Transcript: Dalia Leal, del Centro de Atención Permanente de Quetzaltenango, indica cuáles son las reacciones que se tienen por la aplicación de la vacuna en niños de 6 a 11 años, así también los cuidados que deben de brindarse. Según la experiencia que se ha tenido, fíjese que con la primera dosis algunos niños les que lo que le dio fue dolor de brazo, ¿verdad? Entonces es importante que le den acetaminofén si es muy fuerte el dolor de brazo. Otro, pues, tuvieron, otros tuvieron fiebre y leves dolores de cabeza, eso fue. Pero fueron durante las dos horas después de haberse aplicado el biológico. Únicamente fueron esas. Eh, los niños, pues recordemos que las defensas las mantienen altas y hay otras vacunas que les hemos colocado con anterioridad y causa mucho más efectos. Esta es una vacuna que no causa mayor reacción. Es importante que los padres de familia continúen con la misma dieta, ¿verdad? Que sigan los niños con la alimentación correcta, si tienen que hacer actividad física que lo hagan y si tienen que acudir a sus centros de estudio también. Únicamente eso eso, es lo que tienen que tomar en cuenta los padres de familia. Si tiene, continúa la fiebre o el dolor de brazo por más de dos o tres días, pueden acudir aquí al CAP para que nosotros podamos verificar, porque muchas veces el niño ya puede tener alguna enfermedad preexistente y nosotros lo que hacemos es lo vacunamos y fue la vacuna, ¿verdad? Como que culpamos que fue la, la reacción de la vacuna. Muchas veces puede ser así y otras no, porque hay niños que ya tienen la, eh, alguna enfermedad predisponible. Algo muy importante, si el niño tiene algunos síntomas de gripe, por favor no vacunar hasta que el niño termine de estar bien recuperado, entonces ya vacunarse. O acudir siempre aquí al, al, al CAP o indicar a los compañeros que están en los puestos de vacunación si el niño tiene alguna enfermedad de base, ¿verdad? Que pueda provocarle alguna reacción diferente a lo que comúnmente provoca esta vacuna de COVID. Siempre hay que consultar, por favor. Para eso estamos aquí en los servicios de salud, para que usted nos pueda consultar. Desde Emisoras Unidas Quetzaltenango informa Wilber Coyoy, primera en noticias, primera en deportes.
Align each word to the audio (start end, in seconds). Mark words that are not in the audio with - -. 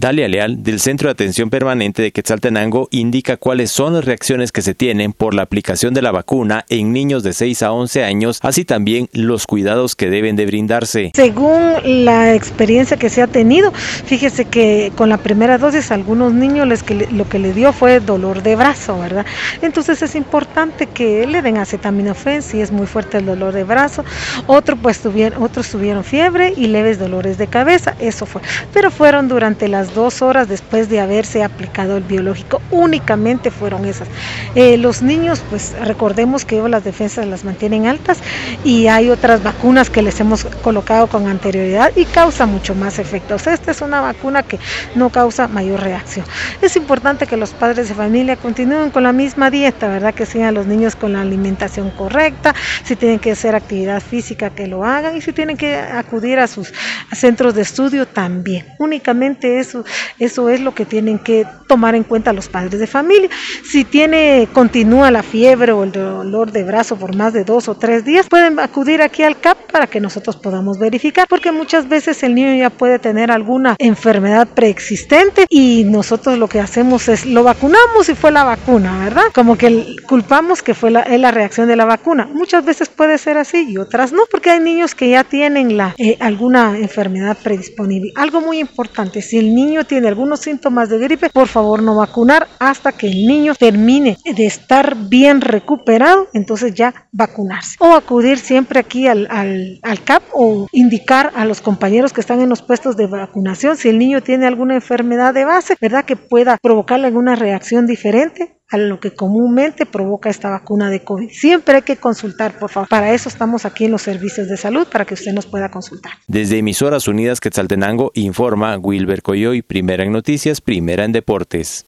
Dalia 0.00 0.28
Leal, 0.28 0.62
del 0.62 0.78
Centro 0.78 1.08
de 1.08 1.14
Atención 1.14 1.50
Permanente 1.50 2.02
de 2.02 2.12
Quetzaltenango, 2.12 2.86
indica 2.92 3.36
cuáles 3.36 3.72
son 3.72 3.94
las 3.94 4.04
reacciones 4.04 4.52
que 4.52 4.62
se 4.62 4.72
tienen 4.72 5.12
por 5.12 5.34
la 5.34 5.42
aplicación 5.42 5.92
de 5.92 6.02
la 6.02 6.12
vacuna 6.12 6.64
en 6.68 6.92
niños 6.92 7.24
de 7.24 7.32
6 7.32 7.64
a 7.64 7.72
11 7.72 8.04
años, 8.04 8.38
así 8.42 8.64
también 8.64 9.08
los 9.12 9.48
cuidados 9.48 9.96
que 9.96 10.08
deben 10.08 10.36
de 10.36 10.46
brindarse. 10.46 11.10
Según 11.16 11.58
la 11.82 12.32
experiencia 12.32 12.96
que 12.96 13.10
se 13.10 13.22
ha 13.22 13.26
tenido, 13.26 13.72
fíjese 13.72 14.44
que 14.44 14.92
con 14.94 15.08
la 15.08 15.18
primera 15.18 15.58
dosis 15.58 15.90
algunos 15.90 16.32
niños 16.32 16.68
les 16.68 16.84
que 16.84 17.08
lo 17.10 17.28
que 17.28 17.40
le 17.40 17.52
dio 17.52 17.72
fue 17.72 17.98
dolor 17.98 18.44
de 18.44 18.54
brazo, 18.54 19.00
¿verdad? 19.00 19.26
Entonces 19.62 20.00
es 20.00 20.14
importante 20.14 20.86
que 20.86 21.26
le 21.26 21.42
den 21.42 21.56
acetaminofén 21.56 22.42
si 22.42 22.60
es 22.60 22.70
muy 22.70 22.86
fuerte 22.86 23.18
el 23.18 23.26
dolor 23.26 23.52
de 23.52 23.64
brazo. 23.64 24.04
Otro, 24.46 24.76
pues, 24.76 25.00
tuvieron, 25.00 25.42
otros 25.42 25.68
tuvieron 25.68 26.04
fiebre 26.04 26.54
y 26.56 26.68
leves 26.68 27.00
dolores 27.00 27.36
de 27.36 27.48
cabeza, 27.48 27.96
eso 27.98 28.26
fue. 28.26 28.42
Pero 28.72 28.92
fueron 28.92 29.26
durante 29.26 29.66
las 29.66 29.87
dos 29.94 30.22
horas 30.22 30.48
después 30.48 30.88
de 30.88 31.00
haberse 31.00 31.42
aplicado 31.42 31.96
el 31.96 32.04
biológico. 32.04 32.60
Únicamente 32.70 33.50
fueron 33.50 33.84
esas. 33.84 34.08
Eh, 34.54 34.76
los 34.76 35.02
niños, 35.02 35.42
pues 35.50 35.74
recordemos 35.80 36.44
que 36.44 36.58
las 36.68 36.84
defensas 36.84 37.26
las 37.26 37.44
mantienen 37.44 37.86
altas 37.86 38.18
y 38.64 38.88
hay 38.88 39.10
otras 39.10 39.42
vacunas 39.42 39.90
que 39.90 40.02
les 40.02 40.18
hemos 40.20 40.44
colocado 40.62 41.06
con 41.06 41.28
anterioridad 41.28 41.92
y 41.94 42.04
causa 42.04 42.46
mucho 42.46 42.74
más 42.74 42.98
efectos. 42.98 43.46
Esta 43.46 43.70
es 43.70 43.80
una 43.80 44.00
vacuna 44.00 44.42
que 44.42 44.58
no 44.94 45.10
causa 45.10 45.46
mayor 45.46 45.80
reacción. 45.80 46.26
Es 46.60 46.76
importante 46.76 47.26
que 47.26 47.36
los 47.36 47.50
padres 47.50 47.88
de 47.88 47.94
familia 47.94 48.36
continúen 48.36 48.90
con 48.90 49.04
la 49.04 49.12
misma 49.12 49.50
dieta, 49.50 49.88
¿verdad? 49.88 50.14
Que 50.14 50.26
sigan 50.26 50.54
los 50.54 50.66
niños 50.66 50.96
con 50.96 51.12
la 51.12 51.20
alimentación 51.20 51.90
correcta, 51.90 52.54
si 52.84 52.96
tienen 52.96 53.18
que 53.18 53.32
hacer 53.32 53.54
actividad 53.54 54.02
física 54.02 54.50
que 54.50 54.66
lo 54.66 54.84
hagan 54.84 55.16
y 55.16 55.20
si 55.20 55.32
tienen 55.32 55.56
que 55.56 55.76
acudir 55.76 56.38
a 56.38 56.46
sus 56.46 56.72
centros 57.12 57.54
de 57.54 57.62
estudio 57.62 58.06
también. 58.06 58.66
Únicamente 58.78 59.58
eso 59.58 59.84
eso, 60.18 60.48
es 60.48 60.60
lo 60.60 60.74
que 60.74 60.84
tienen 60.84 61.18
que 61.18 61.46
tomar 61.66 61.94
en 61.94 62.04
cuenta 62.04 62.32
los 62.32 62.48
padres 62.48 62.78
de 62.80 62.86
familia. 62.86 63.28
Si 63.64 63.84
tiene, 63.84 64.48
continúa 64.52 65.10
la 65.10 65.22
fiebre 65.22 65.72
o 65.72 65.84
el 65.84 65.92
dolor 65.92 66.52
de 66.52 66.64
brazo 66.64 66.96
por 66.96 67.14
más 67.14 67.32
de 67.32 67.44
dos 67.44 67.68
o 67.68 67.76
tres 67.76 68.04
días, 68.04 68.26
pueden 68.28 68.58
acudir 68.58 69.02
aquí 69.02 69.22
al 69.22 69.38
CAP 69.38 69.70
para 69.70 69.86
que 69.86 70.00
nosotros 70.00 70.36
podamos 70.36 70.78
verificar, 70.78 71.26
porque 71.28 71.52
muchas 71.52 71.88
veces 71.88 72.22
el 72.22 72.34
niño 72.34 72.54
ya 72.56 72.70
puede 72.70 72.98
tener 72.98 73.30
alguna 73.30 73.76
enfermedad 73.78 74.48
preexistente 74.48 75.46
y 75.48 75.84
nosotros 75.84 76.38
lo 76.38 76.48
que 76.48 76.60
hacemos 76.60 77.08
es 77.08 77.26
lo 77.26 77.42
vacunamos 77.42 78.08
y 78.08 78.14
fue 78.14 78.30
la 78.30 78.44
vacuna, 78.44 78.98
¿verdad? 79.04 79.24
Como 79.34 79.56
que 79.56 79.96
culpamos 80.06 80.62
que 80.62 80.74
fue 80.74 80.90
la, 80.90 81.04
la 81.04 81.30
reacción 81.30 81.68
de 81.68 81.76
la 81.76 81.84
vacuna. 81.84 82.28
Muchas 82.32 82.64
veces 82.64 82.88
puede 82.88 83.18
ser 83.18 83.36
así 83.36 83.66
y 83.68 83.78
otras 83.78 84.12
no, 84.12 84.22
porque 84.30 84.50
hay 84.50 84.60
niños 84.60 84.94
que 84.94 85.10
ya 85.10 85.24
tienen 85.24 85.76
la, 85.76 85.94
eh, 85.98 86.16
alguna 86.20 86.78
enfermedad 86.98 87.36
predisponible. 87.42 88.10
Algo 88.16 88.40
muy 88.40 88.58
importante, 88.58 89.22
si 89.22 89.38
el 89.38 89.54
niño 89.54 89.84
tiene 89.84 90.08
algunos 90.08 90.40
síntomas 90.40 90.88
de 90.88 90.98
gripe, 90.98 91.30
por 91.30 91.46
favor 91.46 91.80
no 91.80 91.94
vacunar 91.94 92.48
hasta 92.58 92.90
que 92.90 93.06
el 93.06 93.26
niño 93.26 93.54
termine 93.54 94.16
de 94.24 94.46
estar 94.46 94.96
bien 94.96 95.40
recuperado, 95.40 96.26
entonces 96.32 96.74
ya 96.74 97.06
vacunarse. 97.12 97.76
O 97.78 97.94
acudir 97.94 98.38
siempre 98.38 98.80
aquí 98.80 99.06
al, 99.06 99.28
al, 99.30 99.78
al 99.82 100.02
CAP 100.02 100.22
o 100.32 100.66
indicar 100.72 101.30
a 101.36 101.44
los 101.44 101.60
compañeros 101.60 102.12
que 102.12 102.20
están 102.20 102.40
en 102.40 102.48
los 102.48 102.62
puestos 102.62 102.96
de 102.96 103.06
vacunación 103.06 103.76
si 103.76 103.88
el 103.88 103.98
niño 103.98 104.20
tiene 104.20 104.46
alguna 104.46 104.74
enfermedad 104.74 105.32
de 105.34 105.44
base, 105.44 105.76
¿verdad? 105.80 106.04
Que 106.04 106.16
pueda 106.16 106.58
provocarle 106.60 107.06
alguna 107.06 107.36
reacción 107.36 107.86
diferente 107.86 108.57
a 108.70 108.76
lo 108.76 109.00
que 109.00 109.12
comúnmente 109.12 109.86
provoca 109.86 110.28
esta 110.28 110.50
vacuna 110.50 110.90
de 110.90 111.02
COVID. 111.02 111.30
Siempre 111.30 111.76
hay 111.76 111.82
que 111.82 111.96
consultar, 111.96 112.58
por 112.58 112.70
favor. 112.70 112.88
Para 112.88 113.14
eso 113.14 113.28
estamos 113.28 113.64
aquí 113.64 113.86
en 113.86 113.92
los 113.92 114.02
servicios 114.02 114.48
de 114.48 114.56
salud, 114.56 114.86
para 114.90 115.04
que 115.04 115.14
usted 115.14 115.32
nos 115.32 115.46
pueda 115.46 115.70
consultar. 115.70 116.12
Desde 116.26 116.58
Emisoras 116.58 117.08
Unidas 117.08 117.40
Quetzaltenango 117.40 118.10
informa 118.14 118.76
Wilber 118.76 119.22
Coyoy, 119.22 119.62
primera 119.62 120.04
en 120.04 120.12
noticias, 120.12 120.60
primera 120.60 121.04
en 121.04 121.12
deportes. 121.12 121.68